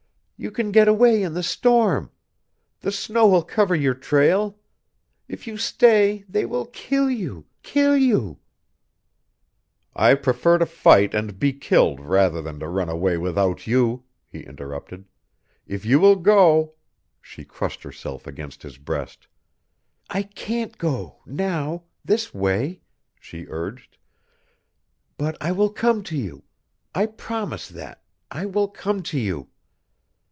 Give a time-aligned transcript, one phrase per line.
[0.43, 2.09] "You can get away in the storm.
[2.79, 4.57] The snow will cover your trail.
[5.27, 8.39] If you stay they will kill you kill you"
[10.09, 14.39] "I prefer to fight and be killed rather than to run away without you," he
[14.41, 15.05] interrupted.
[15.67, 16.73] "If you will go"
[17.21, 19.27] She crushed herself against his breast.
[20.09, 22.81] "I can't go now this way"
[23.21, 23.95] she urged.
[25.19, 26.45] "But I will come to you.
[26.95, 29.47] I promise that I will come to you."